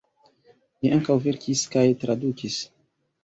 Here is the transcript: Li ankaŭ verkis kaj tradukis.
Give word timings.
Li 0.85 0.91
ankaŭ 0.95 1.17
verkis 1.27 1.63
kaj 1.75 1.85
tradukis. 2.05 2.57